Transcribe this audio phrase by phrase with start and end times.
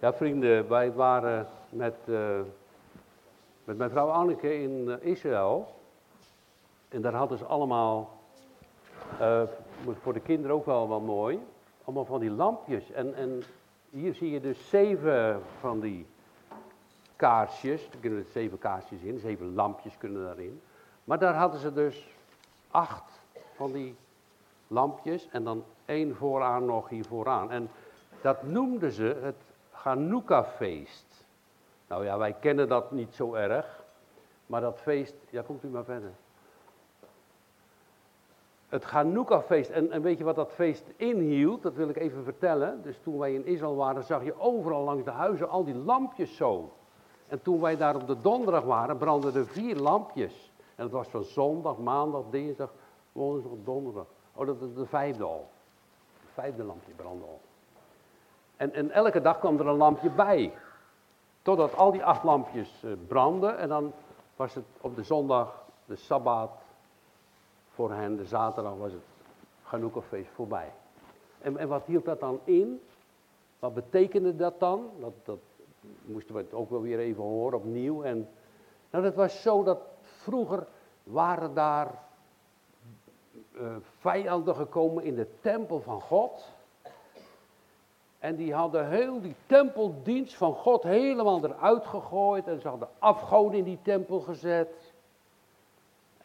[0.00, 2.40] Ja, vrienden, wij waren met, eh,
[3.64, 5.74] met mijn vrouw Anneke in eh, Israël.
[6.88, 8.10] En daar hadden ze allemaal,
[9.18, 9.42] eh,
[10.00, 11.40] voor de kinderen ook wel wel mooi,
[11.84, 12.90] allemaal van die lampjes.
[12.90, 13.42] En, en
[13.90, 16.06] hier zie je dus zeven van die
[17.16, 17.88] kaarsjes.
[17.92, 20.60] Er kunnen er zeven kaarsjes in, zeven lampjes kunnen daarin.
[21.04, 22.08] Maar daar hadden ze dus
[22.70, 23.20] acht
[23.54, 23.96] van die
[24.66, 27.50] lampjes en dan één vooraan nog hier vooraan.
[27.50, 27.70] En
[28.20, 29.47] dat noemden ze het
[29.88, 31.26] Hanukkah-feest.
[31.86, 33.84] Nou ja, wij kennen dat niet zo erg,
[34.46, 36.10] maar dat feest, ja komt u maar verder.
[38.68, 41.62] Het Hanukkah-feest, en, en weet je wat dat feest inhield?
[41.62, 42.82] Dat wil ik even vertellen.
[42.82, 46.36] Dus toen wij in Israël waren, zag je overal langs de huizen al die lampjes
[46.36, 46.72] zo.
[47.28, 50.52] En toen wij daar op de donderdag waren, brandden er vier lampjes.
[50.74, 52.72] En dat was van zondag, maandag, dinsdag,
[53.12, 54.06] woensdag, donderdag.
[54.34, 55.48] Oh, dat is de vijfde al.
[56.20, 57.40] Het vijfde lampje brandde al.
[58.58, 60.52] En, en elke dag kwam er een lampje bij.
[61.42, 63.58] Totdat al die acht lampjes uh, brandden.
[63.58, 63.92] En dan
[64.36, 66.50] was het op de zondag, de sabbat,
[67.68, 69.02] voor hen, de zaterdag was het
[69.62, 70.72] Hanukkah-feest voorbij.
[71.40, 72.82] En, en wat hield dat dan in?
[73.58, 74.90] Wat betekende dat dan?
[75.00, 75.38] Dat, dat
[76.04, 78.02] moesten we het ook wel weer even horen opnieuw.
[78.02, 78.28] En,
[78.90, 80.66] nou, dat was zo dat vroeger
[81.02, 82.06] waren daar
[83.52, 86.56] uh, vijanden gekomen in de tempel van God.
[88.18, 92.46] En die hadden heel die tempeldienst van God helemaal eruit gegooid.
[92.46, 94.92] En ze hadden afgoden in die tempel gezet.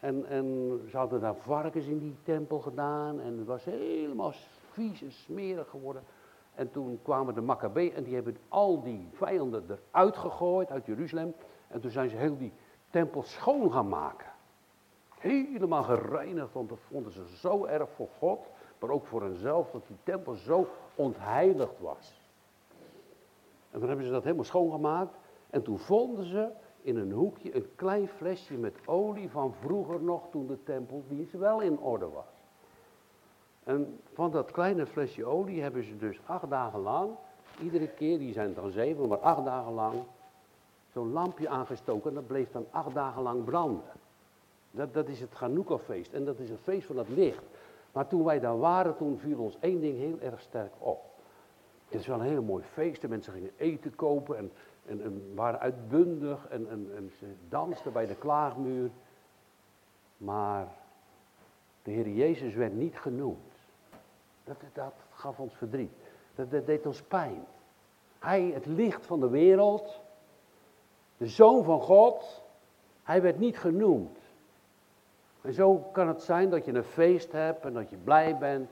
[0.00, 3.20] En, en ze hadden daar varkens in die tempel gedaan.
[3.20, 4.32] En het was helemaal
[4.72, 6.02] vies en smerig geworden.
[6.54, 11.34] En toen kwamen de Maccabeeën en die hebben al die vijanden eruit gegooid uit Jeruzalem.
[11.68, 12.52] En toen zijn ze heel die
[12.90, 14.26] tempel schoon gaan maken.
[15.18, 18.46] Helemaal gereinigd, want dat vonden ze zo erg voor God,
[18.84, 22.20] maar ook voor henzelf, dat die tempel zo ontheiligd was.
[23.70, 25.16] En toen hebben ze dat helemaal schoongemaakt.
[25.50, 26.48] En toen vonden ze
[26.82, 31.60] in een hoekje een klein flesje met olie van vroeger nog, toen de tempeldienst wel
[31.60, 32.44] in orde was.
[33.64, 37.10] En van dat kleine flesje olie hebben ze dus acht dagen lang,
[37.62, 40.02] iedere keer, die zijn dan zeven, maar acht dagen lang,
[40.92, 42.08] zo'n lampje aangestoken.
[42.08, 43.92] En dat bleef dan acht dagen lang branden.
[44.70, 47.42] Dat, dat is het Hanukkah-feest en dat is een feest van het licht.
[47.94, 51.02] Maar toen wij daar waren, toen viel ons één ding heel erg sterk op.
[51.84, 53.00] Het is wel een hele mooi feest.
[53.00, 54.52] De mensen gingen eten kopen en,
[54.86, 58.90] en, en waren uitbundig en, en, en ze dansten bij de klaagmuur.
[60.16, 60.68] Maar
[61.82, 63.52] de Heer Jezus werd niet genoemd.
[64.44, 65.92] Dat, dat gaf ons verdriet.
[66.34, 67.44] Dat, dat deed ons pijn.
[68.18, 70.00] Hij, het licht van de wereld,
[71.16, 72.42] de Zoon van God,
[73.02, 74.18] hij werd niet genoemd.
[75.44, 78.70] En zo kan het zijn dat je een feest hebt en dat je blij bent.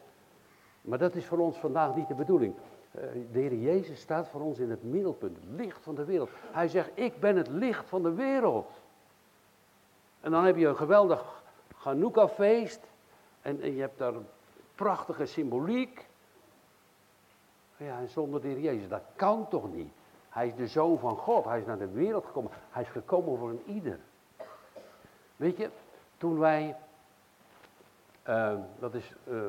[0.80, 2.54] Maar dat is voor ons vandaag niet de bedoeling.
[2.90, 3.02] Eh,
[3.32, 6.30] de Heer Jezus staat voor ons in het middelpunt, het licht van de wereld.
[6.52, 8.70] Hij zegt, ik ben het licht van de wereld.
[10.20, 11.42] En dan heb je een geweldig
[11.76, 12.80] Hanukkah-feest.
[13.42, 14.14] En, je hebt daar
[14.74, 16.08] prachtige symboliek.
[17.76, 19.92] Ja, en zonder de Heer Jezus, dat kan toch niet?
[20.28, 21.44] Hij is de Zoon van God.
[21.44, 22.50] Hij is naar de wereld gekomen.
[22.70, 23.98] Hij is gekomen voor een ieder.
[25.36, 25.70] Weet je,
[26.22, 26.76] toen wij,
[28.28, 29.40] uh, dat is uh,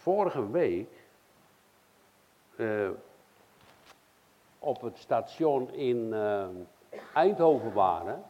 [0.00, 0.88] vorige week,
[2.56, 2.88] uh,
[4.58, 6.14] op het station in
[7.14, 8.22] Eindhoven waren,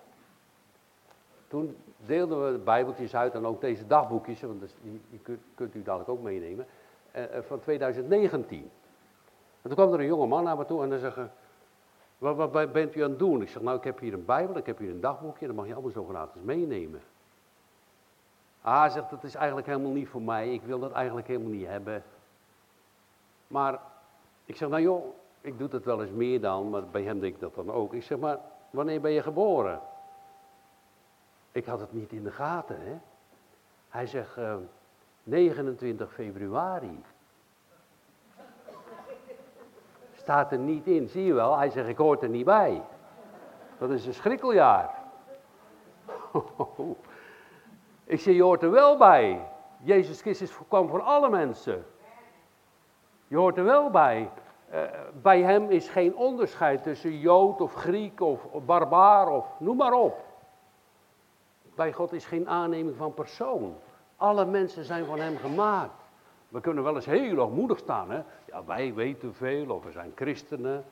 [1.49, 4.75] toen deelden we de bijbeltjes uit en ook deze dagboekjes, want
[5.11, 6.67] die, kunt, kunt, u dadelijk ook meenemen,
[7.47, 8.59] van 2019.
[8.63, 8.71] En
[9.63, 11.29] toen kwam er een jonge man naar me toe en hij zei,
[12.19, 13.43] wat, wat, bent u aan het doen?
[13.43, 15.67] Ik zeg, nou ik heb hier een bijbel, ik heb hier een dagboekje, dat mag
[15.67, 17.01] je allemaal zo gratis meenemen.
[18.69, 20.53] Ah, zegt, dat is eigenlijk helemaal niet voor mij.
[20.53, 22.03] Ik wil dat eigenlijk helemaal niet hebben.
[23.47, 23.81] Maar
[24.45, 25.05] ik zeg, nou joh,
[25.41, 27.93] ik doe dat wel eens meer dan, maar bij hem denk ik dat dan ook.
[27.93, 28.39] Ik zeg, maar
[28.71, 29.81] wanneer ben je geboren?
[31.53, 32.99] Ik had het niet in de gaten, hè.
[33.89, 34.59] Hij zegt, uh, eh,
[35.23, 37.05] 29 februari.
[40.17, 41.57] Staat er niet in, zie je wel.
[41.57, 42.83] Hij zegt, ik hoor er niet bij.
[43.79, 44.95] Dat is een schrikkeljaar.
[48.09, 49.49] Ik zeg, je hoort er wel bij.
[49.83, 51.85] Jezus Christus kwam voor alle mensen.
[53.27, 54.31] Je hoort er wel bij.
[54.73, 54.83] Uh,
[55.23, 60.25] bij hem is geen onderscheid tussen Jood of Griek of barbaar of noem maar op.
[61.75, 63.77] Bij God is geen aanneming van persoon.
[64.17, 66.03] Alle mensen zijn van hem gemaakt.
[66.49, 68.11] We kunnen wel eens heel hoogmoedig staan.
[68.11, 68.23] Hè?
[68.45, 70.85] Ja, wij weten veel of we zijn christenen.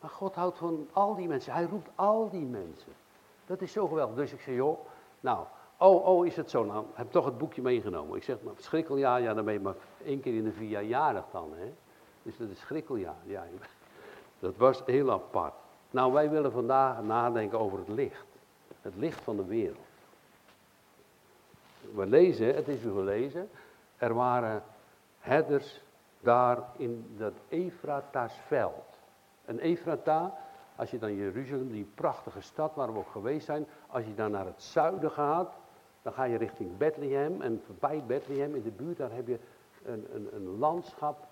[0.00, 1.52] Maar God houdt van al die mensen.
[1.52, 2.92] Hij roept al die mensen.
[3.46, 4.16] Dat is zo geweldig.
[4.16, 4.78] Dus ik zeg, joh,
[5.20, 5.46] nou,
[5.82, 6.64] Oh, oh, is het zo?
[6.64, 8.16] Nou, heb toch het boekje meegenomen.
[8.16, 9.74] Ik zeg, maar schrikkeljaar, ja, dan ben je maar
[10.04, 11.72] één keer in de vier jaar jarig dan, hè.
[12.22, 13.44] Dus dat is schrikkeljaar, ja.
[14.38, 15.54] Dat was heel apart.
[15.90, 18.24] Nou, wij willen vandaag nadenken over het licht.
[18.80, 19.86] Het licht van de wereld.
[21.94, 23.50] We lezen, het is u gelezen,
[23.96, 24.62] er waren
[25.18, 25.80] herders
[26.20, 28.98] daar in dat Efrata's veld.
[29.44, 30.38] En Efrata,
[30.76, 34.30] als je dan Jeruzalem, die prachtige stad waar we ook geweest zijn, als je dan
[34.30, 35.60] naar het zuiden gaat,
[36.02, 39.38] dan ga je richting Bethlehem en voorbij Bethlehem in de buurt, daar heb je
[39.84, 41.26] een, een, een landschap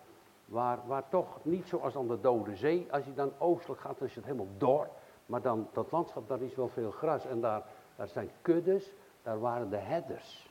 [0.44, 4.08] waar, waar toch niet zoals aan de Dode Zee, als je dan oostelijk gaat, dan
[4.08, 4.88] is het helemaal door.
[5.26, 7.62] Maar dan, dat landschap, daar is wel veel gras en daar,
[7.96, 10.48] daar zijn kuddes, daar waren de herders.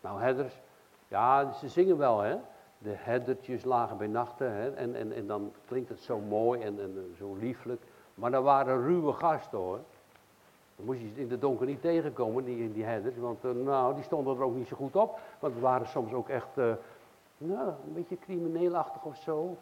[0.00, 0.60] Nou, herders,
[1.08, 2.36] ja, ze zingen wel, hè.
[2.78, 4.70] De herdertjes lagen bij nachten, hè.
[4.74, 7.82] En, en, en dan klinkt het zo mooi en, en zo lieflijk.
[8.14, 9.80] Maar dat waren ruwe gasten, hoor.
[10.80, 13.16] Dan moest je in de donker niet tegenkomen, die, die herders.
[13.16, 15.18] Want uh, nou, die stonden er ook niet zo goed op.
[15.38, 16.72] Want het waren soms ook echt, uh,
[17.38, 19.56] nou, een beetje crimineelachtig of zo.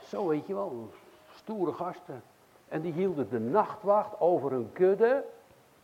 [0.00, 0.90] Zo weet je wel,
[1.34, 2.22] stoere gasten.
[2.68, 5.24] En die hielden de nachtwacht over hun kudde.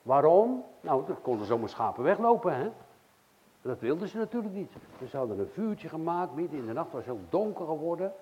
[0.02, 0.64] Waarom?
[0.80, 2.70] Nou, dan konden zomaar schapen weglopen, hè.
[3.62, 4.72] Dat wilden ze natuurlijk niet.
[5.08, 8.12] Ze hadden een vuurtje gemaakt, midden in de nacht was het heel donker geworden.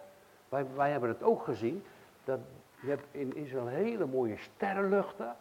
[0.48, 1.82] Wij, wij hebben het ook gezien,
[2.24, 2.38] dat
[2.80, 5.36] je hebt in Israël hele mooie sterrenluchten.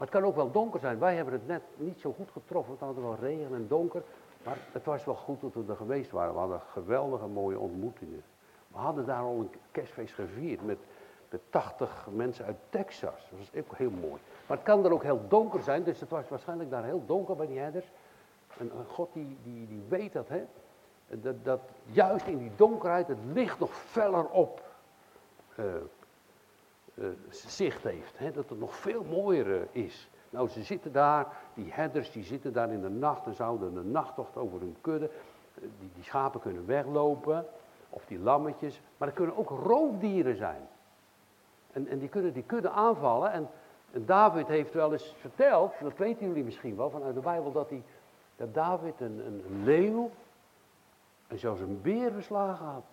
[0.00, 0.98] Maar het kan ook wel donker zijn.
[0.98, 4.02] Wij hebben het net niet zo goed getroffen, we hadden wel regen en donker.
[4.44, 6.32] Maar het was wel goed dat we er geweest waren.
[6.32, 8.22] We hadden geweldige mooie ontmoetingen.
[8.68, 10.78] We hadden daar al een kerstfeest gevierd met,
[11.30, 13.28] met 80 mensen uit Texas.
[13.30, 14.20] Dat was ook heel mooi.
[14.46, 17.36] Maar het kan er ook heel donker zijn, dus het was waarschijnlijk daar heel donker
[17.36, 17.90] bij die herders.
[18.58, 20.44] En God die, die, die weet dat, hè.
[21.06, 24.62] Dat, dat juist in die donkerheid het licht nog feller op
[25.58, 25.64] uh,
[27.28, 28.18] zicht heeft.
[28.18, 28.30] Hè?
[28.30, 30.08] Dat het nog veel mooier uh, is.
[30.30, 33.90] Nou, ze zitten daar, die herders, die zitten daar in de nacht en zouden een
[33.90, 35.10] nachttocht over hun kudde.
[35.54, 37.46] Die, die schapen kunnen weglopen,
[37.88, 38.80] of die lammetjes.
[38.96, 40.68] Maar er kunnen ook roofdieren zijn.
[41.72, 43.32] En, en die kunnen die kudde aanvallen.
[43.32, 43.48] En,
[43.90, 47.70] en David heeft wel eens verteld, dat weten jullie misschien wel vanuit de Bijbel, dat
[47.70, 47.82] hij
[48.36, 50.10] dat David een, een leeuw
[51.26, 52.84] en zelfs een beer verslagen had.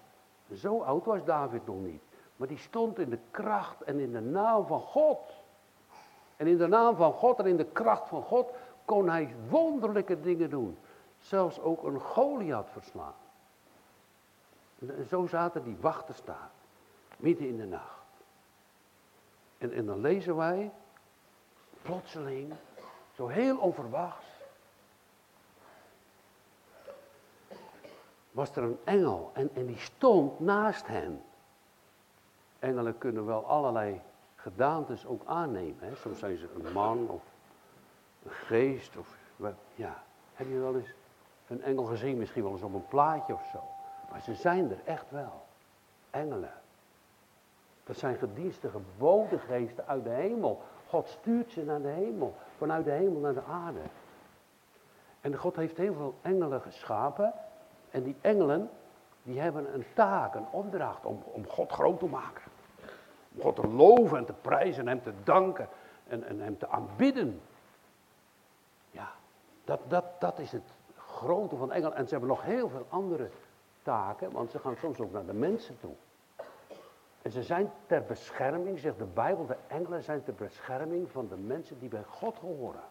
[0.54, 2.07] Zo oud was David nog niet.
[2.38, 5.20] Maar die stond in de kracht en in de naam van God.
[6.36, 8.52] En in de naam van God en in de kracht van God
[8.86, 10.78] kon hij wonderlijke dingen doen.
[11.20, 13.16] Zelfs ook een Goliath verslaan.
[14.80, 16.50] En zo zaten die wachters daar,
[17.18, 18.06] midden in de nacht.
[19.58, 20.72] En, en dan lezen wij,
[21.82, 22.54] plotseling,
[23.16, 24.26] zo heel onverwachts,
[28.32, 31.22] was er een engel en, en die stond naast hen.
[32.68, 34.02] Engelen kunnen wel allerlei
[34.36, 35.88] gedaantes ook aannemen.
[35.88, 35.96] Hè?
[35.96, 37.22] Soms zijn ze een man of
[38.24, 39.18] een geest of
[39.76, 40.04] ja.
[40.34, 40.94] Heb je wel eens
[41.48, 43.60] een engel gezien, misschien wel eens op een plaatje of zo.
[44.12, 45.46] Maar ze zijn er echt wel.
[46.10, 46.54] Engelen.
[47.84, 48.80] Dat zijn gedienstige
[49.48, 50.62] geesten uit de hemel.
[50.88, 52.36] God stuurt ze naar de hemel.
[52.58, 53.82] Vanuit de hemel naar de aarde.
[55.22, 57.34] En God heeft heel veel engelen geschapen.
[57.90, 58.70] En die engelen,
[59.24, 62.44] die hebben een taak, een opdracht om, om God groot te maken.
[63.42, 65.68] God te loven en te prijzen en hem te danken
[66.08, 67.42] en, en hem te aanbidden.
[68.92, 69.12] Ja,
[69.64, 71.98] dat, dat, dat is het grote van engelen.
[71.98, 73.30] En ze hebben nog heel veel andere
[73.82, 75.94] taken, want ze gaan soms ook naar de mensen toe.
[77.22, 81.36] En ze zijn ter bescherming, zegt de Bijbel, de engelen zijn ter bescherming van de
[81.36, 82.84] mensen die bij God horen.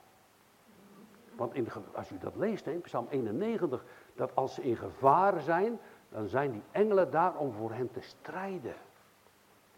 [1.36, 3.84] Want in, als u dat leest in Psalm 91,
[4.14, 8.00] dat als ze in gevaar zijn, dan zijn die engelen daar om voor hen te
[8.00, 8.74] strijden.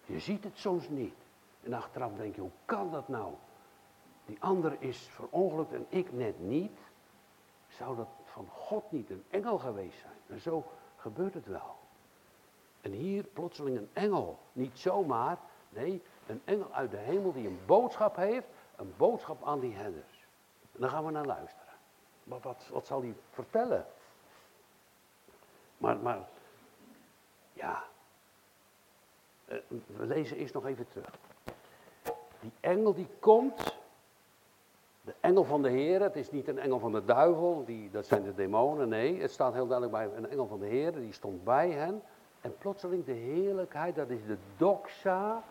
[0.08, 1.14] Je ziet het soms niet.
[1.62, 3.32] En achteraf denk je, hoe kan dat nou?
[4.26, 6.78] Die ander is verongelukt en ik net niet.
[7.68, 10.16] Zou dat van God niet een engel geweest zijn?
[10.26, 10.64] En zo
[10.96, 11.76] gebeurt het wel.
[12.80, 14.38] En hier plotseling een engel.
[14.52, 15.38] Niet zomaar,
[15.68, 18.46] nee, een engel uit de hemel die een boodschap heeft.
[18.76, 20.26] Een boodschap aan die herders.
[20.72, 21.74] En daar gaan we naar luisteren.
[22.24, 23.86] Maar wat, wat zal hij vertellen?
[25.78, 26.28] Maar, maar
[27.52, 27.84] ja,
[29.86, 31.18] we lezen eerst nog even terug.
[32.40, 33.76] Die engel die komt,
[35.00, 38.06] de engel van de Heer, het is niet een engel van de duivel, die, dat
[38.06, 41.12] zijn de demonen, nee, het staat heel duidelijk bij een engel van de Heer, die
[41.12, 42.02] stond bij hen.
[42.40, 45.42] En plotseling de heerlijkheid, dat is de doxa,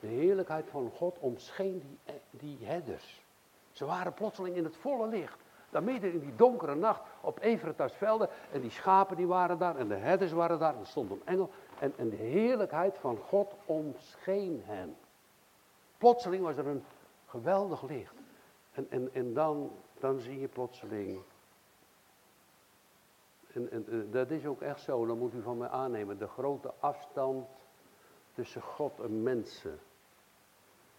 [0.00, 3.24] de heerlijkheid van God omscheen die, die herders.
[3.72, 5.38] Ze waren plotseling in het volle licht.
[5.70, 8.28] Daar midden in die donkere nacht op Everetas velden.
[8.52, 10.74] En die schapen die waren daar en de herders waren daar.
[10.74, 11.50] En er stond een engel.
[11.80, 14.96] En, de heerlijkheid van God omscheen hen.
[15.98, 16.84] Plotseling was er een
[17.26, 18.14] geweldig licht.
[18.72, 21.20] En, en, en dan, dan zie je plotseling.
[23.52, 26.18] En, en, dat is ook echt zo, dan moet u van mij aannemen.
[26.18, 27.48] De grote afstand
[28.34, 29.78] tussen God en mensen.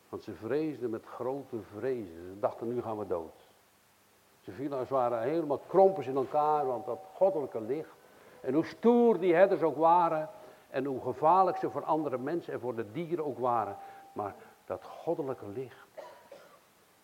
[0.09, 2.27] Want ze vreesden met grote vrezen.
[2.33, 3.49] Ze dachten, nu gaan we dood.
[4.39, 7.95] Ze vielen als het ware helemaal krompers in elkaar, want dat goddelijke licht.
[8.41, 10.29] En hoe stoer die herders ook waren,
[10.71, 13.77] en hoe gevaarlijk ze voor andere mensen en voor de dieren ook waren.
[14.13, 14.35] Maar
[14.65, 15.87] dat goddelijke licht,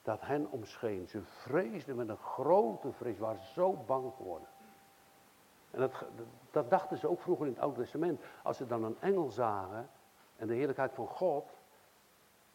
[0.01, 1.07] dat hen omscheen.
[1.07, 4.47] Ze vreesden met een grote vrees, waren zo bang geworden.
[5.71, 5.91] En dat,
[6.51, 8.21] dat dachten ze ook vroeger in het Oude Testament.
[8.43, 9.89] Als ze dan een engel zagen
[10.35, 11.45] en de heerlijkheid van God,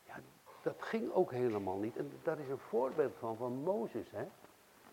[0.07, 0.14] ja,
[0.62, 1.97] dat ging ook helemaal niet.
[1.97, 4.11] En daar is een voorbeeld van, van Mozes.
[4.11, 4.26] Hè?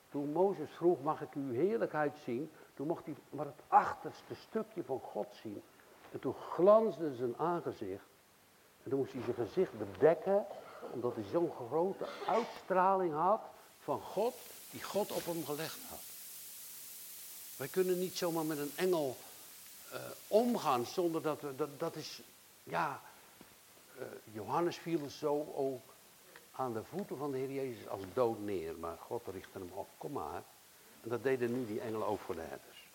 [0.09, 2.51] Toen Mozes vroeg, mag ik uw heerlijkheid zien?
[2.73, 5.63] Toen mocht hij maar het achterste stukje van God zien.
[6.11, 8.03] En toen glansde zijn aangezicht.
[8.83, 10.45] En toen moest hij zijn gezicht bedekken,
[10.91, 13.41] omdat hij zo'n grote uitstraling had
[13.83, 14.33] van God,
[14.71, 15.99] die God op hem gelegd had.
[17.57, 19.17] Wij kunnen niet zomaar met een engel
[19.93, 22.21] uh, omgaan zonder dat we, dat, is,
[22.63, 23.01] ja,
[23.97, 25.81] uh, Johannes viel zo ook
[26.51, 29.87] aan de voeten van de Heer Jezus als dood neer, maar God richtte hem op,
[29.97, 30.43] kom maar.
[31.01, 32.87] En dat deden nu die engelen ook voor de herders.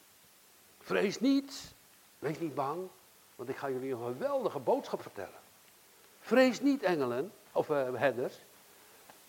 [0.81, 1.75] Vrees niet,
[2.19, 2.89] wees niet bang,
[3.37, 5.43] want ik ga jullie een geweldige boodschap vertellen.
[6.21, 8.35] Vrees niet, engelen, of uh, herders.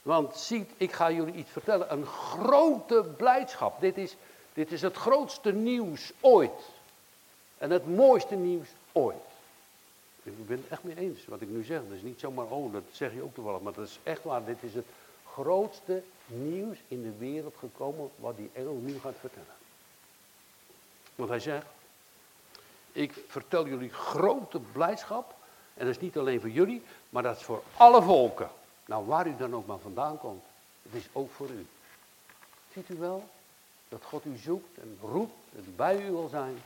[0.01, 1.91] Want ziet, ik ga jullie iets vertellen.
[1.91, 3.81] Een grote blijdschap.
[3.81, 4.15] Dit is,
[4.53, 6.69] dit is het grootste nieuws ooit.
[7.57, 9.15] En het mooiste nieuws ooit.
[10.23, 11.81] Ik ben het echt mee eens wat ik nu zeg.
[11.87, 13.61] Dat is niet zomaar, oh, dat zeg je ook toevallig.
[13.61, 14.45] Maar dat is echt waar.
[14.45, 14.85] Dit is het
[15.31, 19.55] grootste nieuws in de wereld gekomen wat die engel nu gaat vertellen.
[21.15, 21.65] Want hij zegt,
[22.95, 25.33] ik vertel jullie grote blijdschap.
[25.73, 28.49] En dat is niet alleen voor jullie, maar dat is voor alle volken.
[28.85, 30.43] Nou, waar u dan ook maar vandaan komt.
[30.81, 31.65] Het is ook voor u.
[32.73, 33.23] Ziet u wel
[33.89, 36.61] dat God u zoekt en roept en bij u wil zijn.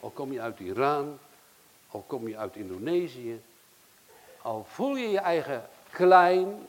[0.00, 1.18] Al kom je uit Iran,
[1.90, 3.42] al kom je uit Indonesië.
[4.42, 6.66] Al voel je je eigen klein.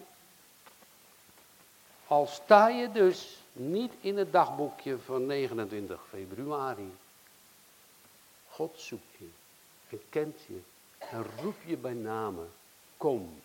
[2.08, 6.91] Al sta je dus niet in het dagboekje van 29 februari.
[8.53, 9.29] God zoekt je
[9.89, 10.62] en kent je
[10.98, 12.51] en roept je bij namen.
[12.98, 13.41] Kom.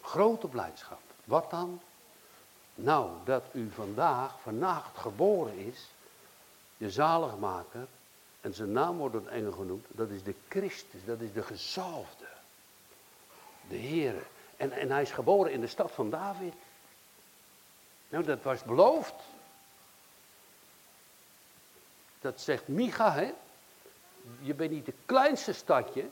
[0.00, 1.00] Grote blijdschap.
[1.24, 1.80] Wat dan?
[2.74, 5.88] Nou, dat u vandaag, vannacht geboren is,
[6.76, 7.86] de zaligmaker,
[8.40, 12.28] en zijn naam wordt een engel genoemd, dat is de Christus, dat is de gezalfde.
[13.68, 14.26] De Heer.
[14.56, 16.54] En, en hij is geboren in de stad van David.
[18.08, 19.14] Nou, dat was beloofd.
[22.22, 23.32] Dat zegt Micha, hè.
[24.40, 26.08] Je bent niet het kleinste stadje.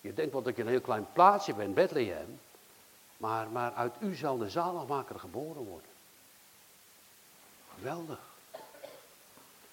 [0.00, 2.40] Je denkt wel dat je een heel klein plaatsje bent, Bethlehem.
[3.16, 5.90] Maar, maar uit u zal de zaligmaker geboren worden.
[7.74, 8.18] Geweldig.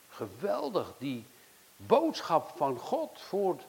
[0.10, 1.26] Geweldig, die
[1.76, 3.60] boodschap van God voor,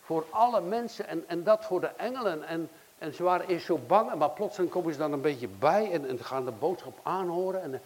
[0.00, 2.42] voor alle mensen en, en dat voor de engelen.
[2.42, 5.92] En, en ze waren eerst zo bang, maar plotseling komen ze dan een beetje bij
[5.92, 7.62] en, en gaan de boodschap aanhoren.
[7.62, 7.82] En,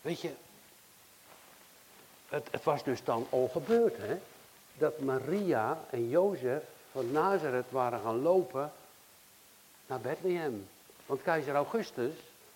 [0.00, 0.34] weet je,
[2.32, 4.18] het, het, was dus dan al gebeurd, hè?
[4.78, 6.62] Dat Maria en Jozef
[6.92, 8.72] van Nazareth waren gaan lopen
[9.86, 10.68] naar Bethlehem.
[11.06, 12.12] Want keizer Augustus,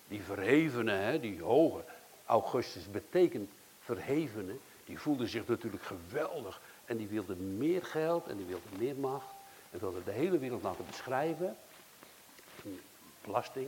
[0.07, 1.83] die verhevene, hè, die hoge,
[2.25, 4.53] Augustus betekent verhevene,
[4.85, 6.61] die voelde zich natuurlijk geweldig.
[6.85, 9.35] En die wilde meer geld en die wilde meer macht.
[9.71, 11.57] En wilde de hele wereld laten beschrijven.
[13.21, 13.67] Belasting.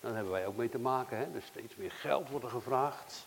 [0.00, 1.18] Daar hebben wij ook mee te maken.
[1.18, 1.32] Hè?
[1.32, 3.26] Dus steeds meer geld wordt er gevraagd.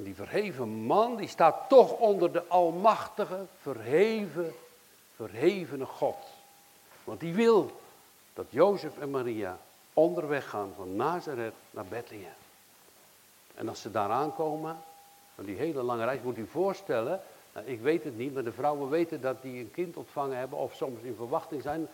[0.00, 4.52] En die verheven man, die staat toch onder de almachtige, verheven,
[5.14, 6.16] verhevene God.
[7.04, 7.70] Want die wil
[8.34, 9.58] dat Jozef en Maria
[9.92, 12.32] onderweg gaan van Nazareth naar Bethlehem.
[13.54, 14.78] En als ze daar aankomen,
[15.34, 17.20] van die hele lange reis, moet u voorstellen,
[17.54, 20.58] nou, ik weet het niet, maar de vrouwen weten dat die een kind ontvangen hebben
[20.58, 21.88] of soms in verwachting zijn.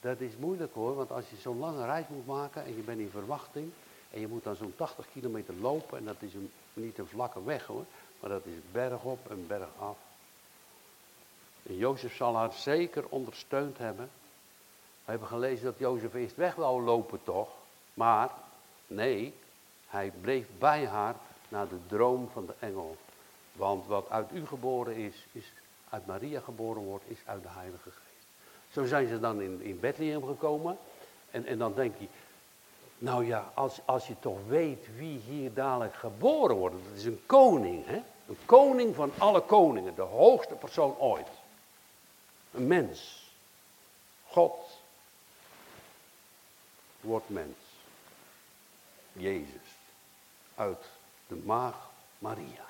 [0.00, 2.98] Dat is moeilijk hoor, want als je zo'n lange reis moet maken en je bent
[2.98, 3.70] in verwachting
[4.10, 7.44] en je moet dan zo'n 80 kilometer lopen en dat is een niet een vlakke
[7.44, 7.84] weg hoor,
[8.20, 9.96] maar dat is berg op en berg af.
[11.62, 14.10] En Jozef zal haar zeker ondersteund hebben.
[15.04, 17.48] We hebben gelezen dat Jozef eerst weg wou lopen toch,
[17.94, 18.30] maar
[18.86, 19.34] nee,
[19.86, 21.14] hij bleef bij haar
[21.48, 22.96] naar de droom van de engel.
[23.52, 25.52] Want wat uit u geboren is, is
[25.88, 28.26] uit Maria geboren wordt, is uit de Heilige Geest.
[28.70, 30.78] Zo zijn ze dan in, in Bethlehem gekomen.
[31.30, 32.06] En, en dan denk je,
[33.00, 36.74] nou ja, als, als je toch weet wie hier dadelijk geboren wordt.
[36.74, 38.02] Dat is een koning, hè?
[38.26, 39.94] Een koning van alle koningen.
[39.94, 41.28] De hoogste persoon ooit.
[42.50, 43.30] Een mens.
[44.26, 44.54] God
[47.00, 47.56] wordt mens.
[49.12, 49.76] Jezus.
[50.54, 50.84] Uit
[51.26, 52.64] de maag Maria.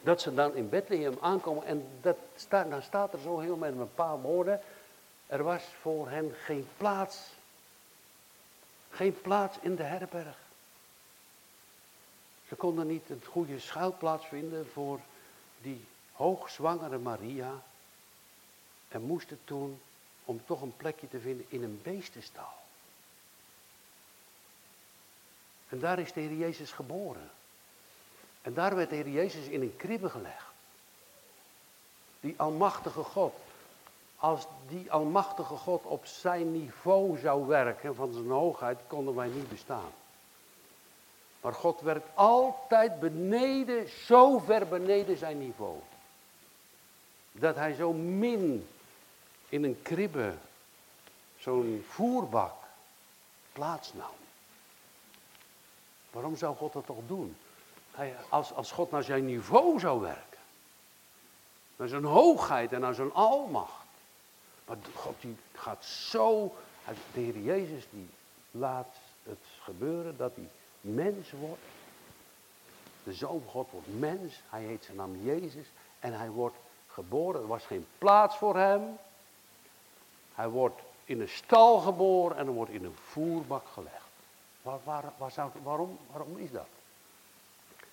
[0.00, 3.78] Dat ze dan in Bethlehem aankomen en dat staat, dan staat er zo heel met
[3.78, 4.60] een paar woorden.
[5.26, 7.36] Er was voor hen geen plaats.
[8.98, 10.36] Geen plaats in de herberg.
[12.48, 15.00] Ze konden niet een goede schuilplaats vinden voor
[15.62, 17.62] die hoogzwangere Maria.
[18.88, 19.80] En moesten toen,
[20.24, 22.52] om toch een plekje te vinden, in een beestenstal.
[25.68, 27.30] En daar is de Heer Jezus geboren.
[28.42, 30.46] En daar werd de Heer Jezus in een kribbe gelegd.
[32.20, 33.34] Die almachtige God.
[34.18, 39.48] Als die almachtige God op zijn niveau zou werken van zijn hoogheid, konden wij niet
[39.48, 39.90] bestaan.
[41.40, 45.76] Maar God werkt altijd beneden, zo ver beneden zijn niveau.
[47.32, 48.68] Dat hij zo min
[49.48, 50.34] in een kribbe,
[51.36, 52.54] zo'n voerbak,
[53.52, 54.16] plaatsnam.
[56.10, 57.36] Waarom zou God dat toch doen?
[57.90, 60.38] Hij, als, als God naar zijn niveau zou werken.
[61.76, 63.77] Naar zijn hoogheid en naar zijn almacht.
[64.68, 66.54] Maar God die gaat zo,
[67.12, 68.08] de Heer Jezus die
[68.50, 70.48] laat het gebeuren dat hij
[70.80, 71.62] mens wordt.
[73.02, 75.66] De Zoon van God wordt mens, hij heet zijn naam Jezus
[75.98, 76.56] en hij wordt
[76.86, 77.40] geboren.
[77.40, 78.82] Er was geen plaats voor hem.
[80.34, 84.06] Hij wordt in een stal geboren en er wordt in een voerbak gelegd.
[84.62, 84.80] Waar,
[85.62, 86.68] waarom, waarom is dat?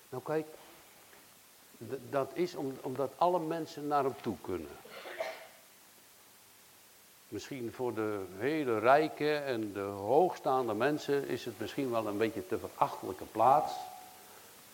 [0.08, 0.46] Nou kijk,
[2.10, 4.70] dat is omdat alle mensen naar hem toe kunnen.
[7.28, 12.46] Misschien voor de hele rijke en de hoogstaande mensen is het misschien wel een beetje
[12.46, 13.72] te verachtelijke plaats.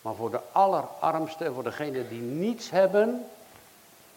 [0.01, 3.25] Maar voor de allerarmste, voor degenen die niets hebben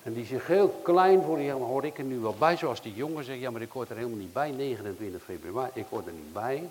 [0.02, 3.24] en die zich heel klein voelen, hoor ik er nu wel bij, zoals die jongen
[3.24, 6.32] zegt, ja maar ik hoor er helemaal niet bij, 29 februari, ik hoor er niet
[6.32, 6.68] bij.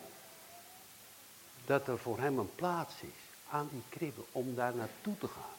[1.66, 5.56] Dat er voor hem een plaats is aan die kribbe om daar naartoe te gaan.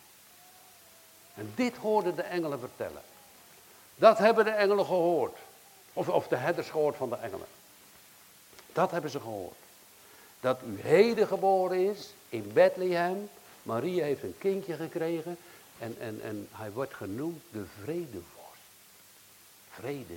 [1.34, 3.02] En dit hoorden de engelen vertellen.
[3.94, 5.38] Dat hebben de engelen gehoord.
[5.96, 7.46] Of, of de herders gehoord van de engelen.
[8.72, 9.56] Dat hebben ze gehoord.
[10.40, 13.28] Dat u heden geboren is in Bethlehem.
[13.62, 15.38] Maria heeft een kindje gekregen.
[15.78, 18.62] En, en, en hij wordt genoemd de vredevorst.
[19.70, 20.14] Vrede.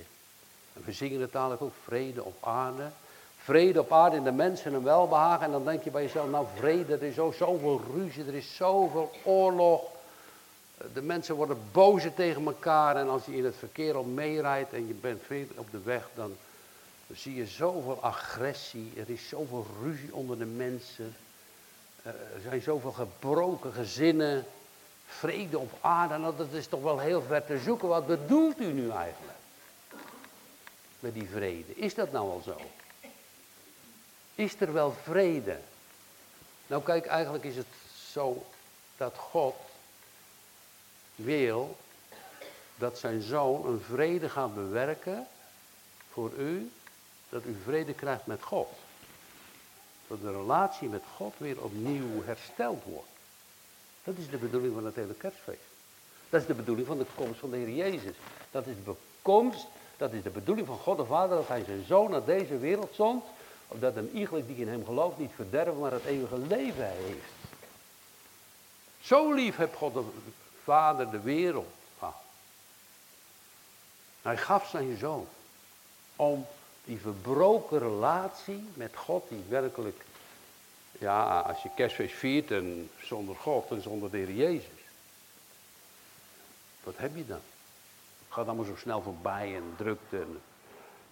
[0.72, 2.90] En we zingen het dadelijk ook vrede op aarde.
[3.38, 5.44] Vrede op aarde in de mensen een welbehagen.
[5.44, 8.56] En dan denk je bij jezelf, nou vrede, er is zo, zoveel ruzie, er is
[8.56, 9.82] zoveel oorlog.
[10.92, 14.86] De mensen worden boze tegen elkaar en als je in het verkeer al meerijdt en
[14.86, 16.36] je bent veel op de weg, dan
[17.14, 18.92] zie je zoveel agressie.
[18.96, 21.16] Er is zoveel ruzie onder de mensen.
[22.02, 24.46] Eh, er zijn zoveel gebroken gezinnen.
[25.06, 27.88] Vrede op aarde, nou, dat is toch wel heel ver te zoeken.
[27.88, 29.38] Wat bedoelt u nu eigenlijk?
[31.00, 31.74] Met die vrede.
[31.74, 32.60] Is dat nou al zo?
[34.34, 35.58] Is er wel vrede?
[36.66, 37.66] Nou kijk, eigenlijk is het
[38.12, 38.46] zo
[38.96, 39.54] dat God
[41.24, 41.76] wil
[42.80, 45.26] dat zijn zoon een vrede gaat bewerken
[46.12, 46.70] voor u,
[47.28, 48.68] dat u vrede krijgt met God.
[50.06, 53.08] Dat de relatie met God weer opnieuw hersteld wordt.
[54.04, 55.68] Dat is de bedoeling van het hele kerstfeest.
[56.30, 58.16] Dat is de bedoeling van de komst van de Heer Jezus.
[58.50, 61.84] Dat is de komst, dat is de bedoeling van God de Vader, dat hij zijn
[61.86, 63.24] zoon naar deze wereld zond,
[63.68, 67.32] opdat een iegelijk die in hem gelooft niet verderven, maar het eeuwige leven heeft.
[69.00, 70.04] Zo lief heeft God de
[70.70, 72.22] vader de wereld gaf.
[74.22, 75.26] Hij gaf zijn zoon
[76.16, 76.46] om
[76.84, 80.04] die verbroken relatie met God, die werkelijk,
[80.98, 84.80] ja, als je kerstfeest viert en zonder God en zonder de Heer Jezus.
[86.84, 87.40] Wat heb je dan?
[88.24, 90.40] Het gaat allemaal zo snel voorbij en drukte en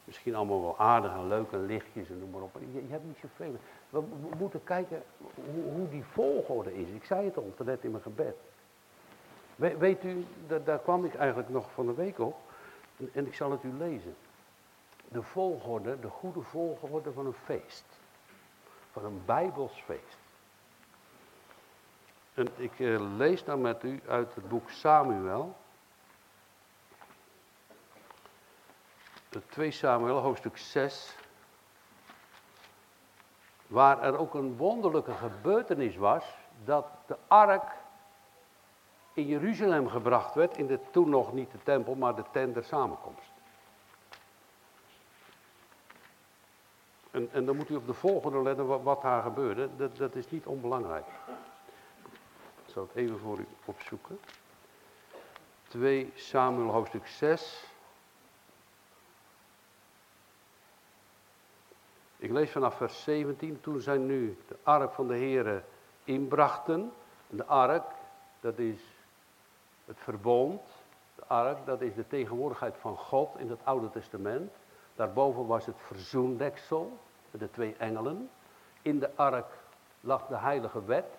[0.05, 2.57] misschien allemaal wel aardig en leuk en lichtjes en noem maar op.
[2.73, 3.57] Je, je hebt niet zoveel.
[3.91, 5.03] We, we moeten kijken
[5.35, 6.89] hoe, hoe die volgorde is.
[6.89, 8.37] Ik zei het al net in mijn gebed.
[9.59, 10.27] Weet u,
[10.65, 12.37] daar, kwam ik eigenlijk nog van de week op.
[13.13, 14.17] En, ik zal het u lezen.
[15.09, 17.85] De volgorde, de goede volgorde van een feest.
[18.93, 20.19] Van een Bijbels feest.
[22.35, 25.57] En ik eh, lees dan met u uit het boek Samuel.
[29.29, 31.17] De 2 Samuel, hoofdstuk 6.
[33.67, 36.25] Waar er ook een wonderlijke gebeurtenis was.
[36.65, 37.73] Dat de ark
[39.19, 40.57] in Jeruzalem gebracht werd.
[40.57, 43.31] In de toen nog niet de tempel, maar de tent der samenkomst.
[47.11, 49.69] En, en dan moet u op de volgende letten wat, daar gebeurde.
[49.77, 51.07] Dat, dat is niet onbelangrijk.
[52.67, 54.19] Ik zal het even voor u opzoeken.
[55.69, 57.65] 2 Samuel hoofdstuk 6.
[62.17, 63.61] Ik lees vanaf vers 17.
[63.61, 65.63] Toen zij nu de ark van de Here
[66.05, 66.93] inbrachten.
[67.29, 67.85] De ark,
[68.41, 68.98] dat is
[69.89, 70.61] Het verbond,
[71.15, 74.53] de ark, dat is de tegenwoordigheid van God in het Oude Testament.
[74.95, 76.99] Daarboven was het verzoendeksel
[77.31, 78.31] de twee engelen.
[78.83, 79.47] In de ark
[80.01, 81.19] lag de heilige wet,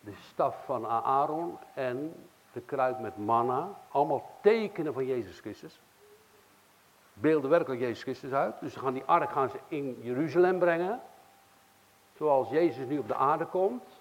[0.00, 2.14] de staf van Aaron en
[2.52, 3.68] de kruid met manna.
[3.88, 5.80] Allemaal tekenen van Jezus Christus.
[7.12, 8.60] Beelden werkelijk Jezus Christus uit.
[8.60, 11.00] Dus ze gaan die ark gaan ze in Jeruzalem brengen.
[12.16, 13.93] Zoals Jezus nu op de aarde komt.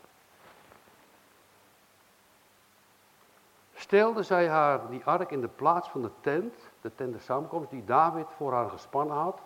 [3.83, 7.69] Stelde zij haar die ark in de plaats van de tent, de tent de samenkomst,
[7.69, 9.41] die David voor haar gespannen had.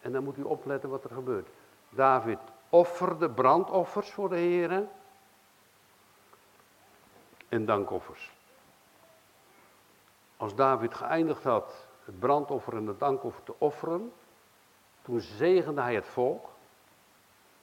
[0.00, 1.48] En dan moet u opletten wat er gebeurt.
[1.88, 4.90] David offerde brandoffers voor de heren
[7.48, 8.32] en dankoffers.
[10.36, 14.12] Als David geëindigd had het brandoffer en het dankoffer te offeren,
[15.02, 16.48] toen zegende hij het volk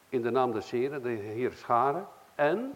[0.09, 2.75] in de naam des Heren, de Heer Scharen, en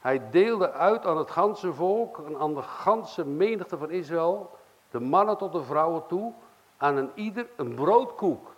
[0.00, 4.58] hij deelde uit aan het ganse volk en aan de ganse menigte van Israël,
[4.90, 6.32] de mannen tot de vrouwen toe,
[6.76, 8.54] aan een ieder een broodkoek.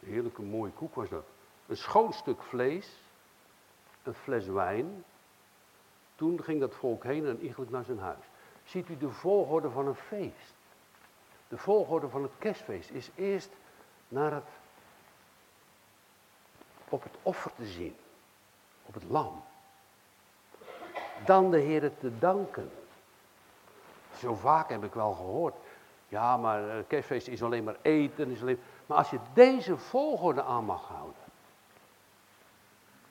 [0.00, 1.24] Een heerlijke mooie koek was dat.
[1.66, 3.02] Een schoon stuk vlees,
[4.02, 5.04] een fles wijn.
[6.14, 8.24] Toen ging dat volk heen en iegelijk naar zijn huis.
[8.64, 10.54] Ziet u de volgorde van een feest?
[11.48, 13.50] De volgorde van het kerstfeest is eerst
[14.08, 14.48] naar het,
[16.88, 17.96] op het offer te zien,
[18.86, 19.44] op het lam.
[21.24, 22.70] Dan de Heer te danken.
[24.18, 25.54] Zo vaak heb ik wel gehoord.
[26.08, 28.30] Ja, maar eh, kerstfeest is alleen maar eten.
[28.30, 28.60] Is alleen...
[28.86, 31.24] Maar als je deze volgorde aan mag houden.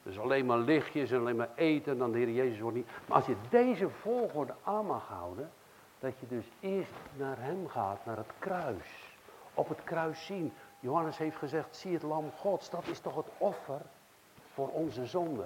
[0.04, 2.88] Dus alleen maar lichtjes en alleen maar eten, dan de Heer Jezus wordt niet.
[3.06, 5.52] Maar als je deze volgorde aan mag houden,
[6.00, 9.14] dat je dus eerst naar Hem gaat, naar het kruis.
[9.54, 10.54] Op het kruis zien.
[10.80, 13.82] Johannes heeft gezegd, zie het lam Gods, dat is toch het offer
[14.54, 15.46] voor onze zonde.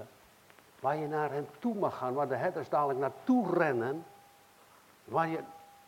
[0.80, 4.06] Waar je naar Hem toe mag gaan, waar de herders dadelijk naartoe rennen.
[5.04, 5.40] Waar je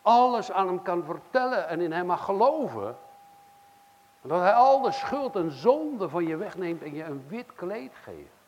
[0.01, 2.97] alles aan Hem kan vertellen en in Hem mag geloven.
[4.21, 7.93] Dat Hij al de schuld en zonde van je wegneemt en je een wit kleed
[8.04, 8.39] geeft.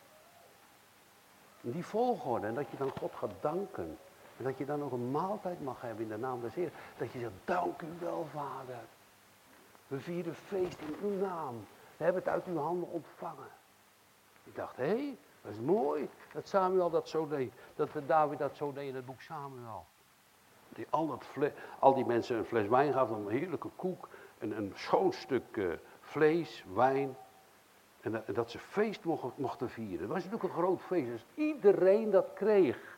[1.62, 2.48] Die volgorde.
[2.48, 3.98] En dat je dan God gaat danken.
[4.38, 6.72] En dat je dan ook een maaltijd mag hebben in de naam des Heer.
[6.98, 8.80] Dat je zegt, dank u wel vader.
[9.88, 11.66] We vieren feest in uw naam.
[11.98, 13.48] We hebben het uit uw handen ontvangen.
[14.44, 16.10] Ik dacht, hé, dat is mooi.
[16.34, 17.54] Dat Samuel dat zo deed.
[17.76, 19.86] Dat David dat zo deed in het boek Samuel.
[20.70, 24.10] Die al, dat al die mensen een fles wijn gaven, een heerlijke koek.
[24.40, 27.16] Een, een schoon stuk uh, vlees, wijn.
[28.02, 29.04] En dat, ze feest
[29.36, 30.00] mochten, vieren.
[30.00, 31.08] Dat was natuurlijk een groot feest.
[31.10, 32.98] Dus iedereen dat kreeg.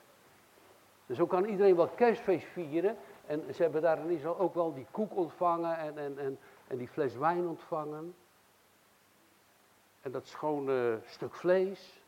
[1.06, 2.98] Dus zo kan iedereen wel kerstfeest vieren.
[3.26, 6.78] En ze hebben daar in Israël ook wel die koek ontvangen en, en, en, en
[6.78, 8.16] die fles wijn ontvangen.
[10.02, 12.04] En dat schone stuk vlees.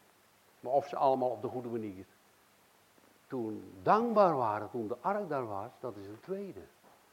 [0.59, 2.05] Maar of ze allemaal op de goede manier.
[3.27, 6.61] Toen dankbaar waren, toen de ark daar was, dat is een tweede.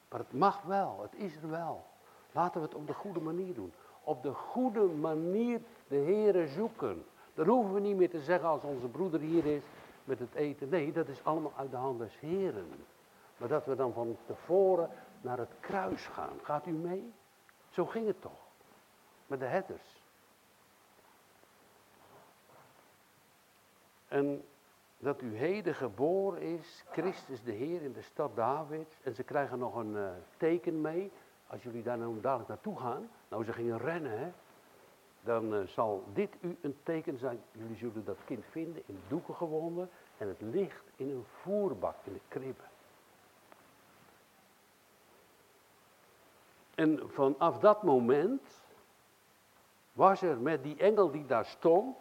[0.08, 1.84] Maar het mag wel, het is er wel.
[2.32, 3.72] Laten we het op de goede manier doen.
[4.02, 7.04] Op de goede manier de Heere zoeken.
[7.34, 9.62] Dan hoeven we niet meer te zeggen als onze broeder hier is
[10.04, 10.68] met het eten.
[10.68, 12.68] Nee, dat is allemaal uit de hand des Heren.
[13.36, 16.38] Maar dat we dan van tevoren naar het kruis gaan.
[16.42, 17.12] Gaat u mee?
[17.70, 18.40] Zo ging het toch.
[19.26, 20.02] Met de herders.
[24.14, 24.44] En
[24.98, 28.96] dat u heden geboren is, Christus de Heer in de stad David.
[29.02, 31.12] En ze krijgen nog een uh, teken mee.
[31.46, 33.08] Als jullie daar nou dadelijk naartoe gaan.
[33.28, 34.32] Nou, ze gingen rennen, hè
[35.24, 37.42] dan uh, zal dit u een teken zijn.
[37.52, 42.12] Jullie zullen dat kind vinden in doeken gewonden en het ligt in een voerbak in
[42.12, 42.62] de kribbe.
[46.74, 48.62] En vanaf dat moment
[49.92, 51.96] was er met die engel die daar stond,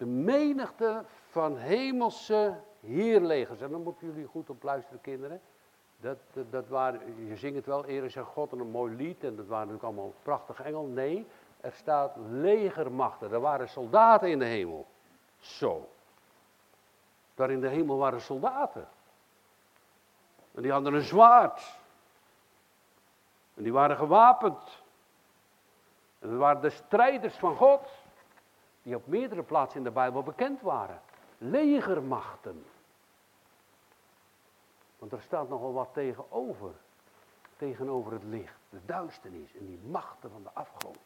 [0.00, 3.60] een menigte van hemelse heerlegers.
[3.60, 5.40] En dan moeten jullie goed op luisteren, kinderen.
[6.00, 6.18] Dat,
[6.50, 9.24] dat, waren, je zingt het wel, Ere zijn God en een mooi lied.
[9.24, 10.94] En dat waren natuurlijk allemaal prachtige engelen.
[10.94, 11.26] Nee,
[11.60, 13.32] er staat legermachten.
[13.32, 14.86] Er waren soldaten in de hemel.
[15.38, 15.88] Zo.
[17.34, 18.88] Daar in de hemel waren soldaten.
[20.54, 21.78] En die hadden een zwaard.
[23.54, 24.82] En die waren gewapend.
[26.18, 27.99] En dat waren de strijders van God.
[28.90, 31.00] Die op meerdere plaatsen in de Bijbel bekend waren.
[31.38, 32.64] Legermachten.
[34.98, 36.74] Want er staat nogal wat tegenover.
[37.56, 40.98] Tegenover het licht, de duisternis en die machten van de afgrond.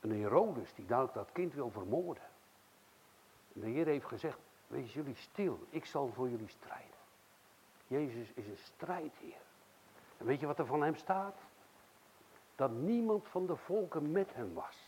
[0.00, 2.22] Een Herodes die dadelijk dat kind wil vermoorden.
[3.54, 6.98] En de Heer heeft gezegd, wees jullie stil, ik zal voor jullie strijden.
[7.86, 9.40] Jezus is een strijdheer.
[10.16, 11.36] En weet je wat er van hem staat?
[12.56, 14.87] Dat niemand van de volken met hem was.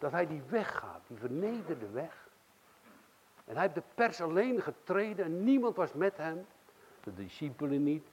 [0.00, 2.28] Dat hij die weg gaat, die vernederde weg.
[3.44, 6.46] En hij heeft de pers alleen getreden en niemand was met hem.
[7.04, 8.06] De discipelen niet.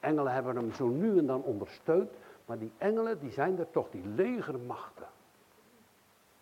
[0.00, 2.10] Engelen hebben hem zo nu en dan ondersteund.
[2.46, 5.06] Maar die engelen, die zijn er toch, die legermachten.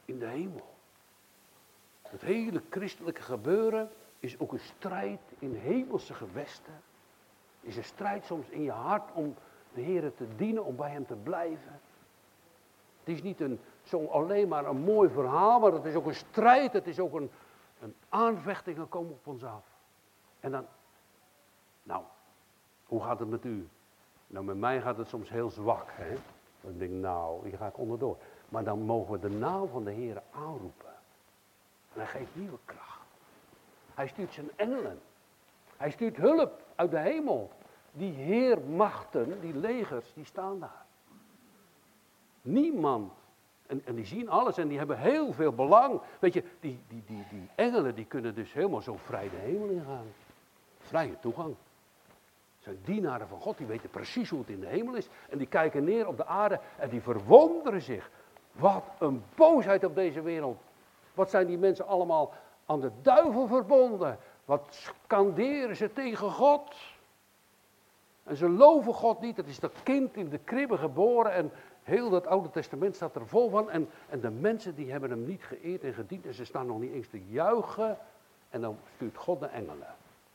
[0.05, 0.75] In de hemel.
[2.03, 6.83] Het hele christelijke gebeuren is ook een strijd in hemelse gewesten.
[7.61, 9.35] Is een strijd soms in je hart om
[9.75, 11.81] de Heer te dienen, om bij Hem te blijven.
[12.99, 16.15] Het is niet een, zo alleen maar een mooi verhaal, maar het is ook een
[16.15, 17.31] strijd, het is ook een,
[17.81, 19.65] een aanvechting, komen op ons af.
[20.41, 20.67] En dan,
[21.83, 22.03] nou,
[22.87, 23.69] hoe gaat het met u?
[24.27, 26.15] Nou, met mij gaat het soms heel zwak, hè.
[26.61, 28.17] Dan denk ik, nou, hier ga ik onderdoor.
[28.49, 30.93] Maar dan mogen we de naam van de Heer aanroepen.
[31.93, 33.01] En hij geeft nieuwe kracht.
[33.95, 35.01] Hij stuurt zijn engelen.
[35.77, 37.51] Hij stuurt hulp uit de hemel.
[37.93, 40.85] Die heermachten, die legers, die staan daar.
[42.43, 43.13] Niemand.
[43.71, 46.01] En, en die zien alles en die hebben heel veel belang.
[46.19, 49.69] Weet je, die, die, die, die engelen die kunnen dus helemaal zo vrij de hemel
[49.69, 50.07] ingaan.
[50.81, 51.55] Vrije toegang.
[52.59, 55.09] Zijn dienaren van God, die weten precies hoe het in de hemel is.
[55.29, 58.11] En die kijken neer op de aarde en die verwonderen zich.
[58.53, 60.59] Wat een boosheid op deze wereld.
[61.15, 62.33] Wat zijn die mensen allemaal
[62.67, 64.19] aan de duivel verbonden?
[64.45, 66.75] Wat skanderen ze tegen God?
[68.23, 69.37] En ze loven God niet.
[69.37, 71.33] Het is dat kind in de kribbe geboren.
[71.33, 71.53] En
[71.91, 73.71] heel dat Oude Testament staat er vol van.
[73.71, 76.27] En, en de mensen die hebben hem niet geëerd en gediend.
[76.27, 77.99] En ze staan nog niet eens te juichen.
[78.51, 79.95] En dan stuurt God de engelen.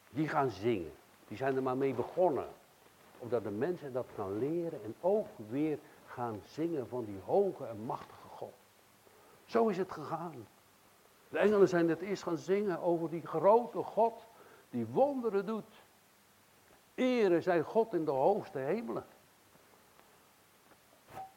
[0.10, 0.92] Die gaan zingen.
[1.28, 2.48] Die zijn er maar mee begonnen.
[3.20, 4.84] Opdat de mensen dat gaan leren.
[4.84, 8.54] En ook weer gaan zingen van die hoge en machtige God.
[9.46, 10.48] Zo is het gegaan.
[11.30, 14.26] De engelen zijn het eerst gaan zingen over die grote God
[14.70, 15.84] die wonderen doet.
[16.96, 19.06] Ere zij God in de hoogste hemelen.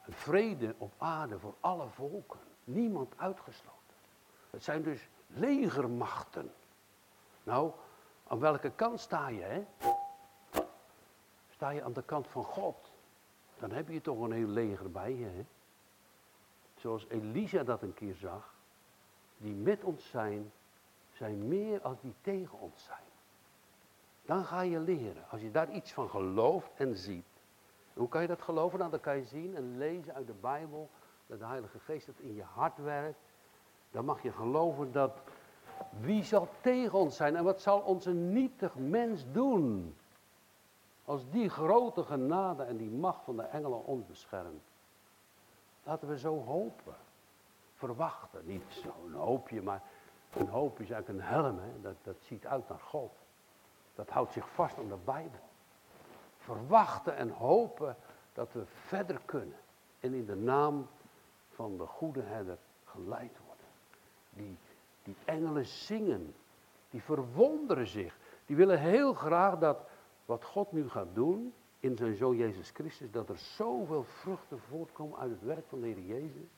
[0.09, 2.41] Vrede op aarde voor alle volken.
[2.65, 3.97] Niemand uitgesloten.
[4.51, 6.53] Het zijn dus legermachten.
[7.43, 7.73] Nou,
[8.27, 9.67] aan welke kant sta je, hè?
[11.51, 12.93] Sta je aan de kant van God?
[13.59, 15.45] Dan heb je toch een heel leger bij je, hè?
[16.75, 18.55] Zoals Elisa dat een keer zag
[19.37, 20.53] die met ons zijn,
[21.13, 23.07] zijn meer als die tegen ons zijn.
[24.23, 27.27] Dan ga je leren, als je daar iets van gelooft en ziet.
[27.99, 28.79] Hoe kan je dat geloven?
[28.79, 30.91] Nou, dan kan je zien en lezen uit de Bijbel
[31.27, 33.19] dat de Heilige Geest het in je hart werkt.
[33.91, 35.23] Dan mag je geloven dat
[36.01, 39.97] wie zal tegen ons zijn en wat zal onze nietig mens doen?
[41.05, 44.65] Als die grote genade en die macht van de engelen ons beschermt.
[45.83, 46.97] Laten we zo hopen
[47.75, 48.47] verwachten.
[48.47, 49.83] Niet zo'n hoopje, maar
[50.33, 51.59] een hoopje is eigenlijk een helm.
[51.59, 51.81] Hè?
[51.81, 53.13] Dat, dat ziet uit naar God.
[53.95, 55.48] Dat houdt zich vast aan de Bijbel.
[56.49, 57.97] Verwachten en hopen
[58.33, 59.57] dat we verder kunnen.
[60.01, 60.89] En in de naam
[61.49, 63.67] van de goede herder geleid worden.
[64.31, 64.57] Die,
[65.03, 66.35] die engelen zingen.
[66.91, 68.19] Die verwonderen zich.
[68.47, 69.79] Die willen heel graag dat
[70.25, 75.19] wat God nu gaat doen in zijn zoon Jezus Christus, dat er zoveel vruchten voortkomen
[75.19, 76.49] uit het werk van de Heer Jezus.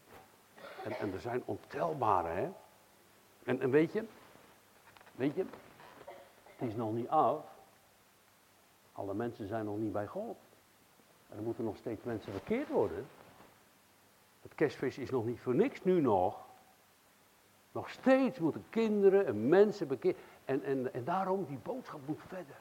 [0.85, 2.51] En, en er zijn ontelbare, hè.
[3.45, 4.05] En, en weet je,
[5.15, 5.45] weet je,
[6.57, 7.59] het is nog niet af.
[8.93, 10.37] Alle mensen zijn nog niet bij God.
[11.29, 13.07] En er moeten nog steeds mensen verkeerd worden.
[14.43, 16.49] Het kerstfeest is nog niet voor niks nu nog.
[17.73, 20.19] Nog steeds moeten kinderen en mensen bekeerd.
[20.45, 22.57] En, en, en daarom, die boodschap moet verder.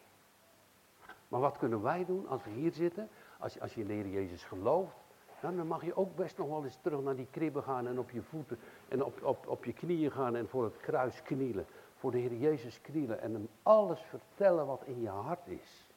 [1.28, 3.10] Maar wat kunnen wij doen als we hier zitten?
[3.38, 4.96] Als, als je in de Heer Jezus gelooft,
[5.42, 8.10] dan mag je ook best nog wel eens terug naar die kribben gaan en op
[8.10, 11.66] je voeten en op, op, op je knieën gaan en voor het kruis knielen.
[11.98, 15.89] Voor de Heer Jezus knielen en hem alles vertellen wat in je hart is.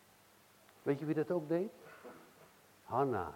[0.83, 1.73] Weet je wie dat ook deed?
[2.85, 3.35] Hanna.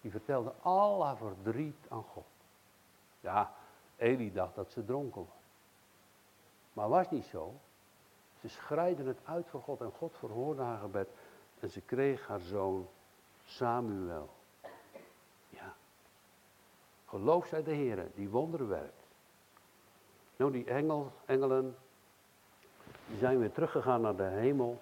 [0.00, 2.24] Die vertelde al haar verdriet aan God.
[3.20, 3.54] Ja,
[3.96, 5.42] Eli dacht dat ze dronken was.
[6.72, 7.54] Maar was niet zo.
[8.40, 11.08] Ze schreide het uit voor God en God verhoorde haar gebed.
[11.60, 12.88] En ze kreeg haar zoon
[13.44, 14.30] Samuel.
[17.14, 19.06] Geloof zij de Heer, die wonderen werkt.
[20.36, 21.76] Nou, die engel, engelen,
[23.06, 24.80] die zijn weer teruggegaan naar de hemel.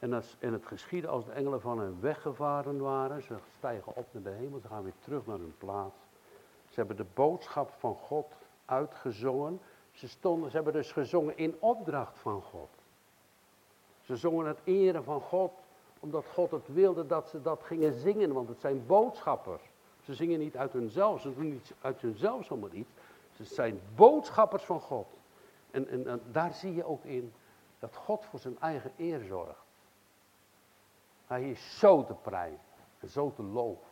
[0.00, 3.22] En, als, het geschiedde als de engelen van hen weggevaren waren.
[3.22, 5.96] Ze stijgen op naar de hemel, ze gaan weer terug naar hun plaats.
[6.68, 8.26] Ze hebben de boodschap van God
[8.64, 9.60] uitgezongen.
[9.92, 12.68] Ze, stonden, ze hebben dus gezongen in opdracht van God.
[14.00, 15.52] Ze zongen het eren van God,
[16.00, 19.62] omdat God het wilde dat ze dat gingen zingen, want het zijn boodschappers.
[20.02, 22.90] Ze zingen niet uit hunzelf, ze doen niet uit hunzelf zomaar iets.
[23.32, 25.06] Ze zijn boodschappers van God.
[25.70, 27.32] En, en daar zie je ook in
[27.78, 29.68] dat God voor zijn eigen eer zorgt.
[31.30, 32.60] Hij is zo te prijzen
[32.98, 33.86] en zo te loven.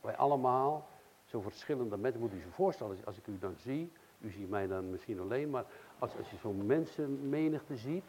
[0.00, 0.88] Wij allemaal,
[1.24, 4.66] zo verschillende mensen, moet u zich voorstellen, als ik u dan zie, u ziet mij
[4.66, 5.64] dan misschien alleen, maar
[5.98, 8.04] als, als je zo'n mensenmenigte ziet,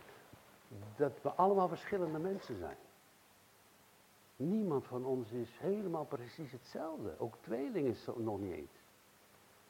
[0.96, 2.78] dat we allemaal verschillende mensen zijn.
[4.36, 7.16] Niemand van ons is helemaal precies hetzelfde.
[7.18, 8.82] Ook tweeling is nog niet eens.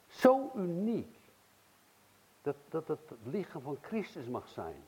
[0.08, 1.17] Zo uniek.
[2.41, 4.84] Dat, dat het lichaam van Christus mag zijn.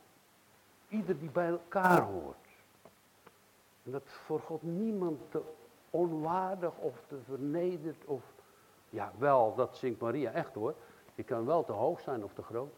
[0.88, 2.45] Ieder die bij elkaar hoort.
[3.86, 5.42] En dat voor God niemand te
[5.90, 8.22] onwaardig of te vernederd of...
[8.90, 10.74] Ja, wel, dat zingt Maria echt hoor.
[11.14, 12.72] Je kan wel te hoog zijn of te groot.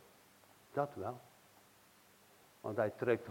[0.72, 1.18] Dat wel.
[2.60, 3.28] Want hij trekt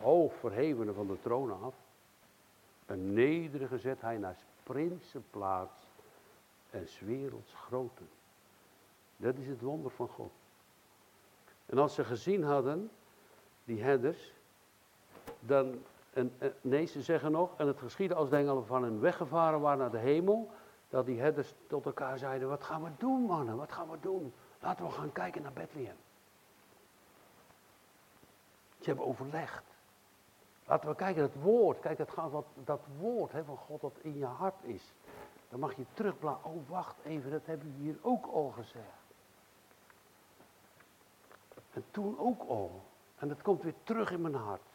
[0.00, 1.74] hoog verhevene van de troon af.
[2.86, 5.82] Een nederige zet hij naar prinsenplaats
[6.70, 8.02] en werelds grote.
[9.16, 10.32] Dat is het wonder van God.
[11.66, 12.90] En als ze gezien hadden,
[13.64, 14.32] die herders,
[15.40, 15.82] dan,
[16.14, 19.78] en, nee, ze zeggen nog, en het geschiedde als de engelen van hen weggevaren waren
[19.78, 20.50] naar de hemel,
[20.88, 24.32] dat die herders tot elkaar zeiden, wat gaan we doen mannen, wat gaan we doen?
[24.60, 25.96] Laten we gaan kijken naar Bethlehem.
[28.80, 29.62] Ze hebben overlegd.
[30.66, 31.80] Laten we kijken, het woord.
[31.80, 34.92] Kijk, het gaat wat, dat woord van God dat in je hart is.
[35.48, 36.50] Dan mag je terugbladeren.
[36.50, 39.02] Oh, wacht even, dat hebben we hier ook al gezegd.
[41.72, 42.82] En toen ook al.
[43.16, 44.73] En dat komt weer terug in mijn hart.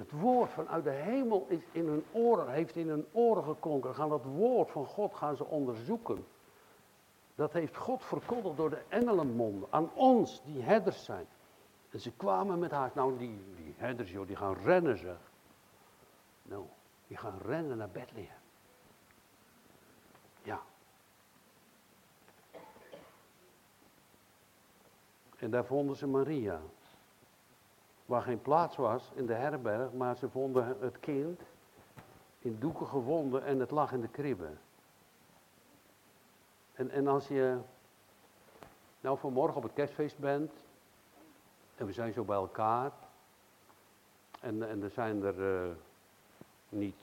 [0.00, 3.94] Het woord vanuit de hemel is in hun oren, heeft in hun oren geklonken.
[3.94, 6.26] Gaan dat woord van God gaan ze onderzoeken.
[7.34, 11.26] Dat heeft God verkondigd door de engelenmonden aan ons die herders zijn.
[11.90, 15.18] En ze kwamen met haar, nou die, die herders joh, die gaan rennen zeg.
[16.42, 16.64] Nou,
[17.06, 18.40] die gaan rennen naar Bethlehem.
[20.42, 20.62] Ja.
[25.36, 26.60] En daar vonden ze Maria.
[28.10, 31.40] Waar geen plaats was in de herberg, maar ze vonden het kind
[32.38, 34.48] in doeken gewonden en het lag in de kribbe.
[36.72, 37.58] En, en als je
[39.00, 40.52] nou vanmorgen op het kerstfeest bent
[41.76, 42.92] en we zijn zo bij elkaar
[44.40, 45.70] en, en er zijn er uh,
[46.68, 47.02] niet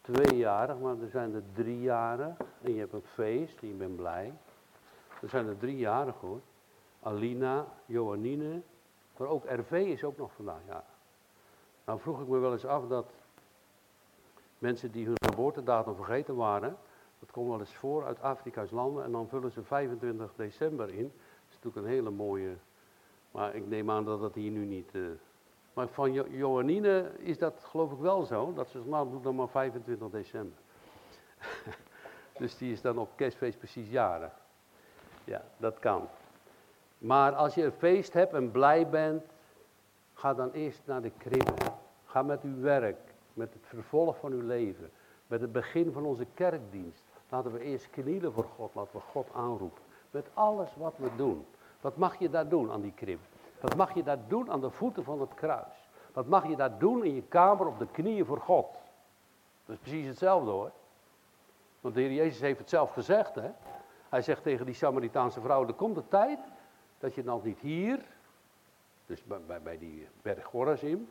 [0.00, 4.32] tweejarig, maar er zijn er driejarig en je hebt een feest en je bent blij.
[5.20, 6.40] Er zijn er driejarig hoor.
[7.02, 8.62] Alina, Joannine,
[9.22, 10.84] maar ook RV is ook nog vandaag, ja.
[11.84, 13.10] Nou vroeg ik me wel eens af dat
[14.58, 16.76] mensen die hun geboortedatum vergeten waren,
[17.18, 21.02] dat komt wel eens voor uit Afrika's landen en dan vullen ze 25 december in.
[21.02, 22.56] Dat is natuurlijk een hele mooie,
[23.30, 24.94] maar ik neem aan dat dat hier nu niet...
[24.94, 25.10] Uh,
[25.72, 26.58] maar van jo
[27.18, 30.58] is dat geloof ik wel zo, dat ze nou doet dan maar 25 december.
[32.38, 34.32] dus die is dan op kerstfeest precies jarig.
[35.24, 36.08] Ja, dat kan.
[37.02, 39.22] Maar als je een feest hebt en blij bent,
[40.14, 41.54] ga dan eerst naar de kribbe.
[42.04, 44.90] Ga met uw werk, met het vervolg van uw leven,
[45.26, 47.02] met het begin van onze kerkdienst.
[47.28, 49.82] Laten we eerst knielen voor God, laten we God aanroepen.
[50.10, 51.46] Met alles wat we doen.
[51.80, 53.24] Wat mag je daar doen aan die kribbe?
[53.60, 55.88] Wat mag je daar doen aan de voeten van het kruis?
[56.12, 58.70] Wat mag je daar doen in je kamer op de knieën voor God?
[59.66, 60.70] Dat is precies hetzelfde hoor.
[61.80, 63.34] Want de Heer Jezus heeft het zelf gezegd.
[63.34, 63.50] Hè?
[64.08, 66.38] Hij zegt tegen die Samaritaanse vrouw, er komt de tijd
[67.02, 68.04] dat je dan niet hier,
[69.06, 71.08] dus bij, bij, die berg Gorazim,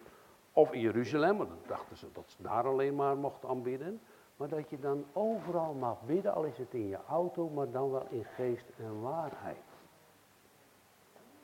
[0.54, 4.02] of in Jeruzalem, want dan dachten ze dat ze daar alleen maar mochten aanbidden,
[4.36, 7.92] maar dat je dan overal mag bidden, al is het in je auto, maar dan
[7.92, 9.64] wel in geest en waarheid.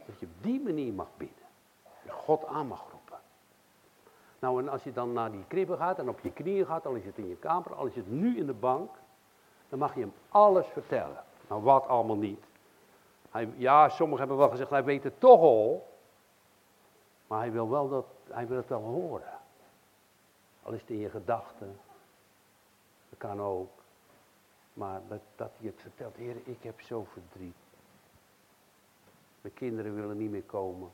[0.06, 1.46] Dat je op die manier mag bidden.
[2.08, 3.20] God aan mag roepen.
[4.40, 6.94] Nou, en als je dan naar die kribbe gaat en op je knieën gaat, al
[6.94, 8.92] is het in je kamer, al is het nu in de bank,
[9.70, 11.24] dan mag je hem alles vertellen.
[11.48, 12.47] Nou, wat allemaal niet.
[13.58, 15.96] Ja, sommigen hebben wel gezegd, hij weet het toch al.
[17.28, 19.40] Maar hij wil, wel dat, hij wil het wel horen.
[20.64, 21.80] Al is het in je gedachten.
[23.10, 23.70] Dat kan ook.
[24.74, 27.56] Maar dat, dat hij het vertelt, Heer, ik heb zo verdriet.
[29.42, 30.92] Mijn kinderen willen niet meer komen.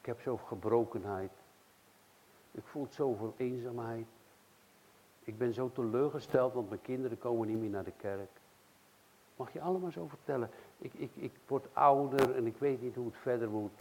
[0.00, 1.30] Ik heb zoveel gebrokenheid.
[2.50, 4.06] Ik voel zoveel eenzaamheid.
[5.24, 8.30] Ik ben zo teleurgesteld, want mijn kinderen komen niet meer naar de kerk.
[9.38, 10.50] Mag je allemaal zo vertellen.
[10.78, 13.72] Ik, ik, ik word ouder en ik weet niet hoe het verder moet.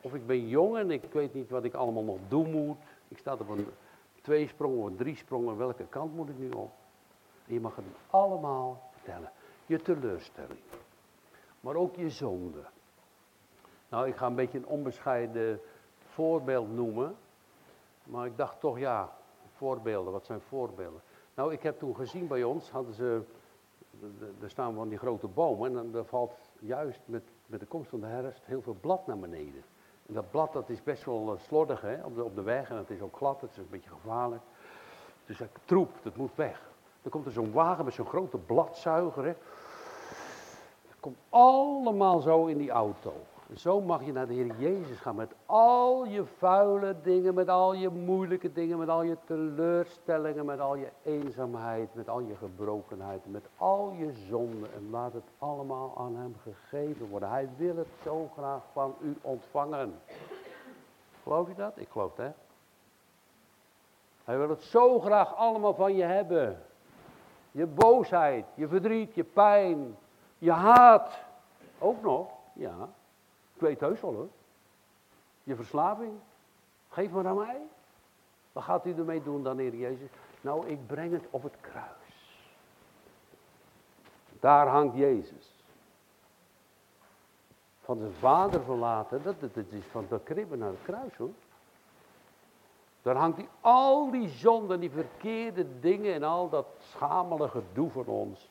[0.00, 2.76] Of ik ben jong en ik weet niet wat ik allemaal nog doen moet.
[3.08, 3.66] Ik sta op een
[4.20, 5.56] twee sprongen of drie sprongen.
[5.56, 6.70] Welke kant moet ik nu op?
[7.44, 9.30] Je mag het allemaal vertellen.
[9.66, 10.60] Je teleurstelling.
[11.60, 12.64] Maar ook je zonde.
[13.88, 15.60] Nou, ik ga een beetje een onbescheiden
[15.98, 17.16] voorbeeld noemen.
[18.04, 19.16] Maar ik dacht toch, ja,
[19.56, 20.12] voorbeelden.
[20.12, 21.00] Wat zijn voorbeelden?
[21.34, 23.22] Nou, ik heb toen gezien bij ons, hadden ze
[24.42, 28.00] er staan van die grote bomen en dan valt juist met, met de komst van
[28.00, 29.64] de herfst heel veel blad naar beneden.
[30.06, 32.70] En dat blad dat is best wel eh, slordig hè, op, de, op de weg
[32.70, 34.42] en het is ook glad, het is een beetje gevaarlijk.
[35.26, 36.70] Dus ik troep, dat moet weg.
[37.02, 39.24] Dan komt er zo'n wagen met zo'n grote bladzuiger.
[39.24, 39.34] Hè.
[40.88, 43.12] Dat komt allemaal zo in die auto.
[43.56, 47.72] Zo mag je naar de Heer Jezus gaan met al je vuile dingen, met al
[47.72, 53.20] je moeilijke dingen, met al je teleurstellingen, met al je eenzaamheid, met al je gebrokenheid,
[53.26, 54.72] met al je zonden.
[54.74, 57.28] En laat het allemaal aan Hem gegeven worden.
[57.28, 60.00] Hij wil het zo graag van u ontvangen.
[61.22, 61.72] Geloof je dat?
[61.74, 62.32] Ik geloof het, hè?
[64.24, 66.62] Hij wil het zo graag allemaal van je hebben.
[67.50, 69.96] Je boosheid, je verdriet, je pijn,
[70.38, 71.18] je haat.
[71.78, 72.88] Ook nog, ja.
[73.62, 74.28] Weet heus wel hoor.
[75.42, 76.12] Je verslaving.
[76.88, 77.60] Geef maar aan mij.
[78.52, 80.10] Wat gaat u ermee doen dan, Heer Jezus?
[80.40, 82.46] Nou, ik breng het op het kruis.
[84.40, 85.64] Daar hangt Jezus.
[87.80, 91.32] Van zijn vader verlaten, dat, is van de kribben naar het kruis hoor.
[93.02, 98.06] Dan hangt hij al die zonden, die verkeerde dingen en al dat schamelige gedoe van
[98.06, 98.50] ons,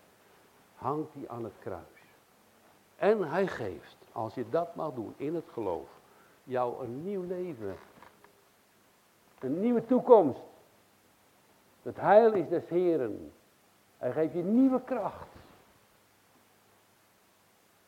[0.76, 2.02] hangt hij aan het kruis.
[2.96, 5.90] En hij geeft, als je dat mag doen in het geloof,
[6.44, 7.76] jou een nieuw leven.
[9.40, 10.42] Een nieuwe toekomst.
[11.82, 13.32] Het heil is des Heren.
[13.98, 15.28] Hij geeft je nieuwe kracht.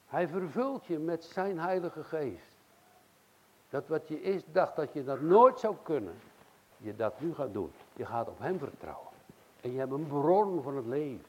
[0.07, 2.55] Hij vervult je met zijn heilige geest.
[3.69, 6.13] Dat wat je eerst dacht dat je dat nooit zou kunnen,
[6.77, 7.71] je dat nu gaat doen.
[7.93, 9.11] Je gaat op hem vertrouwen.
[9.61, 11.25] En je hebt een bron van het leven.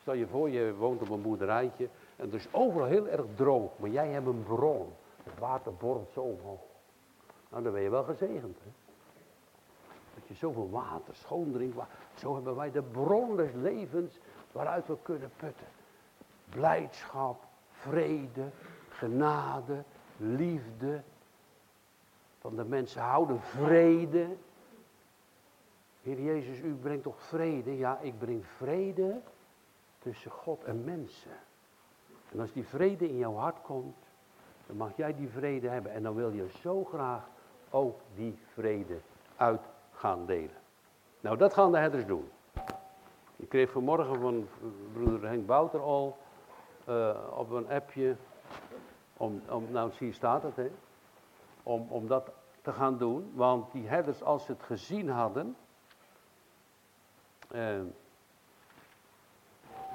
[0.00, 3.78] Stel je voor, je woont op een boerderijtje en het is overal heel erg droog,
[3.78, 4.92] maar jij hebt een bron.
[5.22, 6.60] Het water borrelt zo omhoog.
[7.48, 8.58] Nou, dan ben je wel gezegend.
[8.62, 8.70] Hè?
[10.14, 11.94] Dat je zoveel water, schoon drinkwater.
[12.14, 14.18] Zo hebben wij de bron des levens
[14.52, 15.66] waaruit we kunnen putten.
[16.48, 18.50] Blijdschap, vrede,
[18.88, 19.82] genade,
[20.16, 21.02] liefde.
[22.38, 24.36] Van de mensen houden vrede.
[26.02, 27.76] Heer Jezus, u brengt toch vrede?
[27.76, 29.20] Ja, ik breng vrede
[29.98, 31.38] tussen God en mensen.
[32.32, 33.96] En als die vrede in jouw hart komt,
[34.66, 35.92] dan mag jij die vrede hebben.
[35.92, 37.28] En dan wil je zo graag
[37.70, 38.98] ook die vrede
[39.36, 39.60] uit
[39.92, 40.56] gaan delen.
[41.20, 42.30] Nou, dat gaan de herders doen.
[43.36, 44.48] Ik kreeg vanmorgen van
[44.92, 46.18] broeder Henk Bouter al
[46.88, 48.16] uh, op een appje,
[49.16, 50.70] om, om, nou hier staat het, hè,
[51.62, 52.30] om, om dat
[52.62, 53.32] te gaan doen.
[53.34, 55.56] Want die herders, als ze het gezien hadden,
[57.54, 57.80] uh,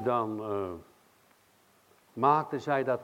[0.03, 0.71] dan uh,
[2.17, 3.01] maakten zij dat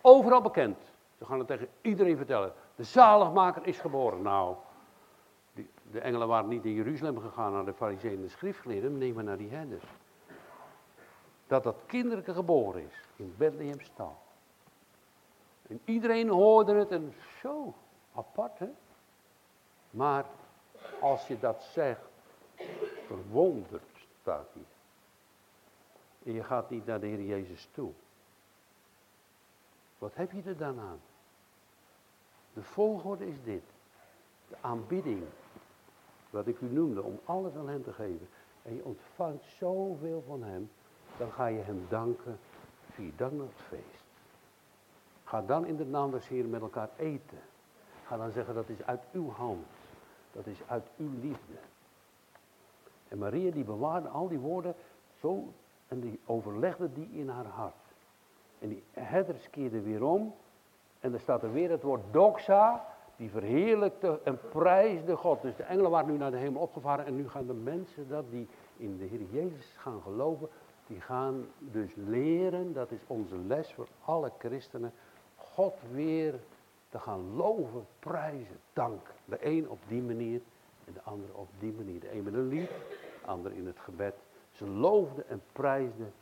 [0.00, 0.78] overal bekend.
[1.18, 2.52] Ze gaan het tegen iedereen vertellen.
[2.74, 4.22] De zaligmaker is geboren.
[4.22, 4.56] Nou,
[5.52, 9.14] die, de engelen waren niet in Jeruzalem gegaan naar de fariseeën en de schriftgeleerden, nee
[9.14, 9.84] maar naar die herders.
[11.46, 14.16] Dat dat kinderlijke geboren is in Bethlehem stal.
[15.68, 17.74] En iedereen hoorde het en zo,
[18.14, 18.68] apart hè.
[19.90, 20.24] Maar
[21.00, 22.08] als je dat zegt,
[23.06, 24.64] verwonderd staat hier.
[26.24, 27.92] En je gaat niet naar de Heer Jezus toe.
[29.98, 31.00] Wat heb je er dan aan?
[32.52, 33.62] De volgorde is dit.
[34.48, 35.24] De aanbidding.
[36.30, 38.28] Wat ik u noemde, om alles aan hem te geven.
[38.62, 40.70] En je ontvangt zoveel van hem.
[41.18, 42.38] Dan ga je hem danken.
[42.90, 44.04] Vier dan het feest.
[45.24, 47.40] Ga dan in de naam des Heeren met elkaar eten.
[48.06, 49.66] Ga dan zeggen dat is uit uw hand.
[50.32, 51.58] Dat is uit uw liefde.
[53.08, 54.74] En Maria die bewaarde al die woorden
[55.20, 55.52] zo
[55.88, 57.85] en die overlegde die in haar hart.
[58.58, 60.34] En die herders keerden weer om.
[61.00, 62.86] En er staat er weer het woord doxa.
[63.16, 65.42] Die verheerlijkte en prijsde God.
[65.42, 67.06] Dus de engelen waren nu naar de hemel opgevaren.
[67.06, 70.48] En nu gaan de mensen dat die in de Heer Jezus gaan geloven.
[70.86, 72.72] Die gaan dus leren.
[72.72, 74.92] Dat is onze les voor alle christenen.
[75.36, 76.34] God weer
[76.88, 79.14] te gaan loven, prijzen, danken.
[79.24, 80.40] De een op die manier
[80.84, 82.00] en de andere op die manier.
[82.00, 84.14] De een met een lied, de ander in het gebed.
[84.52, 86.12] Ze loofden en prijsden.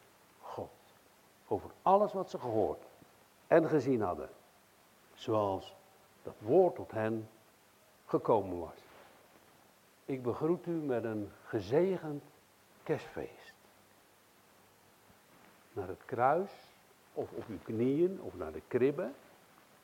[1.55, 2.83] Over alles wat ze gehoord
[3.47, 4.29] en gezien hadden.
[5.15, 5.75] Zoals
[6.23, 7.29] dat woord tot hen
[8.07, 8.79] gekomen was.
[10.05, 12.23] Ik begroet u met een gezegend
[12.83, 13.55] kerstfeest.
[15.73, 16.51] Naar het kruis,
[17.13, 19.11] of op uw knieën, of naar de kribbe.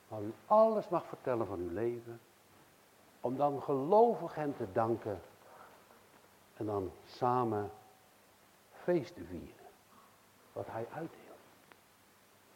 [0.08, 2.20] Waar u alles mag vertellen van uw leven.
[3.20, 5.20] Om dan gelovig hen te danken.
[6.56, 7.70] En dan samen
[8.82, 9.66] feest te vieren.
[10.52, 11.29] Wat hij uitdeelt.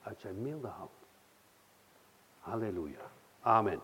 [0.04, 0.90] Uit zijn milde hand.
[2.40, 3.10] Halleluja.
[3.40, 3.80] Amen.